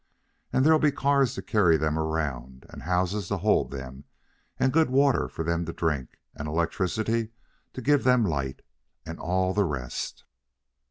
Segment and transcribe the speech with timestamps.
[0.51, 4.05] And there'll be cars to carry them around, and houses to hold them,
[4.57, 7.29] and good water for them to drink and electricity
[7.73, 8.63] to give them light,
[9.05, 10.23] and all the rest."